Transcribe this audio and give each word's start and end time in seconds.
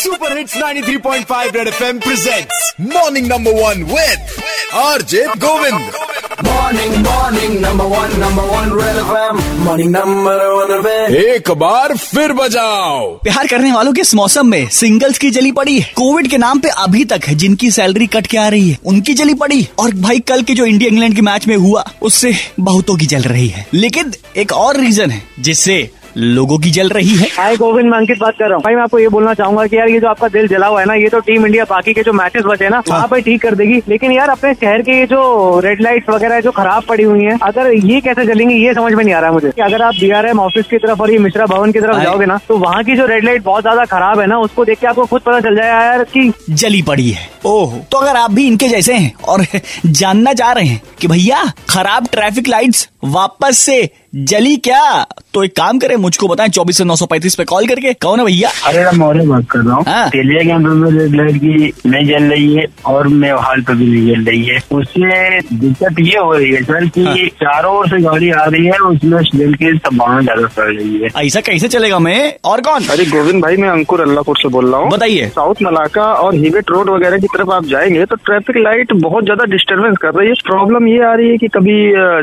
Super 0.00 0.38
hits 0.38 0.56
93.5 0.56 1.56
Red 1.56 1.68
FM 1.68 1.98
presents 1.98 2.72
morning 2.80 3.26
number 3.26 3.52
one 3.52 3.82
with 3.82 4.26
RJ 4.74 5.26
Govind 5.26 5.90
Morning, 6.40 6.92
morning, 6.96 7.54
number 7.62 7.86
one, 7.88 8.12
number 8.20 8.44
one, 8.50 8.68
Red 8.76 8.98
FM. 9.00 9.40
Morning, 9.64 9.90
number 9.96 10.34
one, 10.52 10.70
Red 10.84 11.14
एक 11.14 11.50
बार 11.50 11.96
फिर 11.96 12.32
बजाओ। 12.32 13.10
प्यार 13.14 13.46
करने 13.46 13.72
वालों 13.72 13.92
के 13.92 14.00
इस 14.00 14.14
मौसम 14.14 14.46
में 14.46 14.68
सिंगल्स 14.68 15.18
की 15.18 15.30
जली 15.30 15.52
पड़ी। 15.52 15.80
कोविड 15.80 16.30
के 16.30 16.38
नाम 16.38 16.58
पे 16.58 16.68
अभी 16.68 17.04
तक 17.04 17.28
जिनकी 17.30 17.70
सैलरी 17.70 18.06
कट 18.06 18.26
के 18.26 18.38
आ 18.38 18.48
रही 18.48 18.70
है 18.70 18.78
उनकी 18.84 19.14
जली 19.14 19.34
पड़ी। 19.34 19.68
और 19.78 19.94
भाई 19.94 20.20
कल 20.20 20.42
के 20.42 20.54
जो 20.54 20.64
इंडिया 20.64 20.88
इंग्लैंड 20.88 21.14
के 21.14 21.22
मैच 21.22 21.46
में 21.46 21.56
हुआ 21.56 21.90
उससे 22.02 22.34
बहुतों 22.60 22.96
की 22.96 23.06
जल 23.06 23.22
रही 23.22 23.48
है। 23.48 23.66
लेकिन 23.74 24.12
एक 24.36 24.52
और 24.52 24.80
रीजन 24.80 25.10
है 25.10 25.22
जिससे 25.40 25.90
लोगों 26.16 26.58
की 26.58 26.70
जल 26.70 26.88
रही 26.88 27.16
है। 27.16 27.28
हाय 27.32 27.56
गोविंद 27.56 27.90
मैं 27.90 27.98
अंकित 27.98 28.18
बात 28.18 28.34
कर 28.38 28.44
रहा 28.44 28.54
हूँ। 28.54 28.62
भाई 28.64 28.74
मैं 28.74 28.82
आपको 28.82 28.98
ये 28.98 29.08
बोलना 29.08 29.34
चाहूँगा 29.34 29.66
कि 29.66 29.76
यार 29.76 29.88
ये 29.88 30.00
जो 30.00 30.08
आपका 30.08 30.28
दिल 30.28 30.48
जला 30.48 30.66
हुआ 30.66 30.80
है 30.80 30.86
ना 30.86 30.94
ये 30.94 31.08
तो 31.08 31.20
टीम 31.20 31.46
इंडिया 31.46 31.64
बाकी 31.70 31.92
के 31.94 32.02
जो 32.02 32.12
मैचेस 32.12 32.42
बचे 32.46 32.68
ना 32.68 32.82
वहाँ 32.88 33.06
पे 33.08 33.20
ठीक 33.20 33.42
कर 33.42 33.54
देगी। 33.54 33.80
लेकिन 33.88 34.12
यार 34.12 34.30
अपने 34.30 34.52
शहर 34.54 34.82
के 34.82 34.98
ये 34.98 35.06
जो 35.06 35.60
रेड 35.64 35.82
लाइट्स 35.82 36.08
वगैरह 36.10 36.40
जो 36.40 36.50
खराब 36.52 36.84
पड़ी 36.88 37.04
हुई 37.04 37.24
है 37.24 37.38
अगर 37.42 37.72
ये 37.74 38.00
कैसे 38.00 38.26
चलेंगी 38.26 38.54
ये 38.56 38.74
समझ 38.74 38.92
में 38.92 39.04
नहीं 39.04 39.14
आ 39.14 39.20
रहा 39.20 39.28
है 39.28 39.34
मुझे। 39.34 39.50
कि 39.50 39.62
अगर 39.62 39.82
आप 39.82 39.94
बीआरएम 40.00 40.40
ऑफ़िस 40.40 40.66
की 40.66 40.78
तरफ़ 40.78 41.02
और 41.02 41.12
ये 41.12 41.18
मिश्रा 41.18 41.46
भवन 41.46 41.72
की 41.72 41.80
तरफ़ 41.80 42.02
जाओगे 42.02 42.26
ना 42.26 42.38
तो 42.48 42.56
वहाँ 42.58 42.82
की 42.84 42.96
जो 42.96 43.06
रेड 43.06 43.24
लाइट 43.24 43.42
बहुत 43.44 43.62
ज़्यादा 43.62 43.84
खराब 43.86 44.20
है 44.20 44.26
ना 44.26 44.38
उसको 44.40 44.64
देख 44.64 44.78
के 44.80 44.86
आपको 44.86 45.06
खुद 45.06 45.22
पता 45.22 45.40
चल 45.40 45.56
जाएगा 45.56 45.82
यार 45.84 46.04
की 46.06 46.32
जली 46.50 46.82
पड़ी 46.82 47.10
है। 47.10 47.28
ओह 47.46 47.78
तो 47.92 47.98
अगर 47.98 48.16
आप 48.16 48.30
भी 48.30 48.46
इनके 48.46 48.68
जैसे 48.68 48.94
हैं 48.94 49.12
और 49.28 49.44
जानना 49.86 50.32
चाह 50.34 50.52
रहे 50.52 50.64
हैं 50.64 50.80
कि 51.00 51.08
भैया 51.08 51.42
खराब 51.70 52.06
ट्रैफ़िक 52.12 52.48
लाइट्स 52.48 52.88
वापस 53.04 53.58
से 53.58 53.78
जली 54.12 54.56
क्या? 54.56 55.06
तो 55.34 55.42
एक 55.44 55.52
काम 55.56 55.78
करें 55.78 55.94
मुझको 55.96 56.28
बताएँ 56.28 56.48
चौबीस 56.50 56.76
से 56.78 56.84
नौ 56.84 56.94
सौ 56.96 57.06
पैंतीस 57.06 57.34
पे 57.34 57.44
कॉल 57.44 57.66
करके। 57.66 57.92
कौन 57.94 58.18
है 58.18 58.24
भैया। 58.26 58.48
अरे 58.66 58.84
मैं 58.84 58.92
मौर्य 58.98 59.26
बात 59.26 59.44
कर 59.50 59.58
रहा 59.58 59.74
हाँ। 59.88 60.02
हूँ। 60.02 60.10
तेलिया 60.10 60.42
के 60.44 60.50
अंदर 60.52 60.70
में 60.70 60.90
रेड 60.90 61.14
लाइट 61.16 61.36
की 61.36 61.90
नहीं 61.90 62.06
जल 62.06 62.24
रही 62.30 62.54
है 62.54 62.64
और 62.86 63.08
मेवाल 63.08 63.60
पे 63.62 63.74
भी 63.74 63.86
नहीं 63.86 64.14
जल 64.14 64.24
रही 64.30 64.42
है। 64.44 64.58
उससे 64.72 65.40
दिक्कत 65.52 66.00
ये 66.00 66.18
हो 66.18 66.32
रही 66.32 66.50
है 66.52 66.62
सर 66.62 66.86
कि 66.88 67.04
हाँ। 67.04 67.14
चारों 67.42 67.74
ओर 67.76 67.88
से 67.88 68.00
गाड़ी 68.02 68.30
आ 68.30 68.44
रही 68.46 68.64
है 68.66 68.78
उसमें 68.80 69.22
जल 69.34 69.54
की 69.54 69.76
संभावना 69.78 70.20
ज़्यादा 70.22 70.46
पड़ 70.56 70.68
रही 70.72 70.98
है। 70.98 71.10
ऐसा 71.26 71.40
कैसे 71.40 71.68
चलेगा 71.68 71.98
मैं? 71.98 72.32
और 72.44 72.60
कौन? 72.60 72.84
अरे 72.92 73.04
गोविंद 73.06 73.42
भाई 73.42 73.56
मैं 73.56 73.68
अंकुर 73.68 74.00
अल्लाहपुर 74.00 74.38
से 74.38 74.48
बोल 74.48 74.70
रहा 74.70 74.80
हूँ। 74.80 74.90
बताइए। 74.90 75.28
साउथ 75.28 75.62
मलाका 75.62 76.12
और 76.14 76.34
हिवेट 76.34 76.70
रोड 76.70 76.90
वगैरह 76.90 77.18
की 77.18 77.26
तरफ़ 77.36 77.50
आप 77.52 77.64
जाएँगे 77.66 78.04
तो 78.06 78.16
ट्रैफ़िक 78.16 78.56
लाइट 78.58 78.92
बहुत 78.98 79.24
ज़्यादा 79.24 79.44
डिस्टर्बेंस 79.54 79.96
कर 80.02 80.14
रही 80.14 80.28
है। 80.28 80.34
प्रॉब्लम 80.50 80.88
ये 80.88 81.02
आ 81.04 81.14
रही 81.14 81.30
है 81.30 81.38
की 81.38 81.48
कभी 81.58 81.80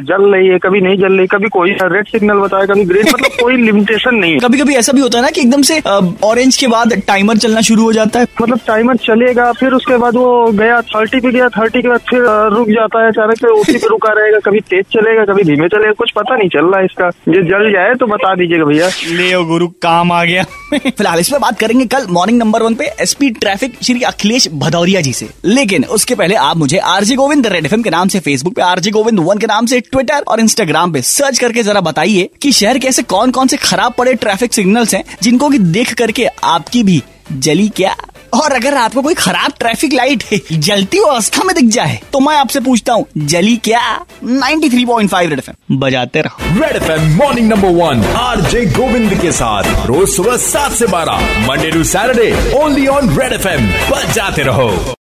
जल 0.07 0.31
रही 0.33 0.47
है 0.47 0.59
कभी 0.59 0.81
नहीं 0.81 0.97
जल 0.99 1.17
रही 1.17 1.27
कभी 1.27 1.49
कोई 1.49 1.75
रेड 1.83 2.07
सिग्नल 2.07 2.37
बताया 2.37 2.65
कभी 2.65 2.85
ग्रीन 2.85 3.05
मतलब 3.09 3.31
कोई 3.41 3.57
लिमिटेशन 3.57 4.15
नहीं 4.15 4.33
है। 4.33 4.39
कभी 4.39 4.57
कभी 4.57 4.75
ऐसा 4.75 4.91
भी 4.91 5.01
होता 5.01 5.17
है 5.17 5.23
ना 5.23 5.29
कि 5.29 5.41
एकदम 5.41 5.61
से 5.61 5.79
ऑरेंज 6.23 6.57
के 6.57 6.67
बाद 6.67 6.93
टाइमर 7.07 7.37
चलना 7.37 7.61
शुरू 7.61 7.83
हो 7.83 7.93
जाता 7.93 8.19
है। 8.19 8.27
मतलब 8.41 8.59
टाइमर 8.67 8.97
चलेगा 8.97 9.51
फिर 9.51 9.73
उसके 9.73 9.97
बाद 9.97 10.15
वो 10.15 10.51
गया 10.53 10.81
थर्टी 10.89 11.19
पे 11.19 11.31
गया 11.31 11.49
थर्टी 11.49 11.81
के 11.81 11.89
बाद 11.89 12.01
फिर 12.09 12.25
रुक 12.53 12.69
जाता 12.69 13.03
है 13.03 13.11
अचानक 13.11 13.37
से 13.37 13.47
उसी 13.51 13.77
पे 13.77 13.87
रुका 13.87 14.13
रहेगा 14.19 14.39
कभी 14.45 14.59
तेज 14.69 14.85
चलेगा 14.93 15.25
कभी 15.25 15.43
धीमे 15.43 15.67
चलेगा 15.67 15.91
कुछ 15.97 16.11
पता 16.15 16.35
नहीं 16.35 16.49
चल 16.49 16.65
रहा 16.65 16.79
है 16.79 16.85
इसका। 16.85 17.07
ये 17.29 17.41
जल 17.43 17.71
जाए 17.73 17.93
तो 17.95 18.07
बता 18.07 18.33
दीजिएगा 18.35 18.65
भैया 18.65 18.87
ले 19.11 19.31
गुरु 19.45 19.67
काम 19.81 20.11
आ 20.11 20.23
गया। 20.23 20.43
फ़िलहाल 20.77 21.19
इस 21.19 21.29
पे 21.29 21.37
बात 21.39 21.59
करेंगे 21.59 21.85
कल 21.87 22.05
मॉर्निंग 22.09 22.39
नंबर 22.39 22.63
वन 22.63 22.73
पे 22.75 22.85
एसपी 23.01 23.29
ट्रैफ़िक 23.31 23.75
श्री 23.83 24.01
अखिलेश 24.03 24.47
भदौरिया 24.53 25.01
जी 25.01 25.13
से। 25.13 25.27
लेकिन 25.45 25.83
उसके 25.91 26.15
पहले 26.15 26.35
आप 26.37 26.57
मुझे 26.57 26.77
आरजे 26.87 27.15
गोविंद 27.15 27.47
रेड 27.47 27.65
एफएम 27.65 27.81
के 27.81 27.89
नाम 27.89 28.07
से 28.07 28.19
फेसबुक 28.19 28.55
पे 28.55 28.61
आरजे 28.61 28.91
गोविंद 28.91 29.19
वन 29.19 29.37
के 29.37 29.47
नाम 29.47 29.65
से 29.65 29.79
ट्विटर 29.81 30.23
और 30.27 30.39
इंस्टाग्राम 30.39 30.93
पे 30.93 31.01
सर्च 31.03 31.39
करके 31.39 31.63
जरा 31.67 31.81
बताइए 31.81 32.29
कि 32.41 32.51
शहर 32.51 32.77
के 32.77 32.87
ऐसे 32.87 33.03
कौन 33.05 33.31
कौन 33.31 33.47
से 33.47 33.57
खराब 33.57 33.93
पड़े 33.97 34.13
ट्रैफ़िक 34.15 34.53
सिग्नल्स 34.53 34.93
हैं, 34.93 35.03
जिनको 35.21 35.49
कि 35.49 35.59
देख 35.59 35.93
करके 35.93 36.25
आपकी 36.25 36.83
भी 36.83 37.01
जली 37.31 37.67
क्या? 37.69 37.95
और 38.33 38.51
अगर 38.51 38.73
आपको 38.73 39.01
कोई 39.01 39.13
खराब 39.13 39.51
ट्रैफ़िक 39.59 39.93
लाइट 39.93 40.23
जलती 40.53 40.97
अवस्था 40.99 41.43
में 41.43 41.53
दिख 41.55 41.65
जाए 41.65 41.99
तो 42.13 42.19
मैं 42.19 42.35
आपसे 42.35 42.59
पूछता 42.59 42.93
हूँ, 42.93 43.05
जली 43.17 43.55
क्या? 43.57 43.81
93.5 44.23 45.29
रेड 45.29 45.39
एफएम 45.39 45.79
बजाते 45.79 46.21
रहो। 46.21 46.59
Red 46.59 46.75
FM 46.75 47.15
morning 47.17 47.49
number 47.49 47.69
one 47.81 48.03
R 48.17 48.41
J 48.41 48.65
Govind 48.75 49.19
के 49.21 49.31
साथ। 49.31 49.87
रोज 49.87 50.09
सुबह 50.09 50.37
सात 50.43 50.71
से 50.73 50.87
बारह 50.87 51.47
Monday 51.47 51.71
to 51.71 51.83
Saturday 51.85 52.53
only 52.59 52.87
on 52.87 53.17
Red 53.19 53.33
FM 53.33 53.67
बजाते 53.91 54.43
रहो। 54.43 54.97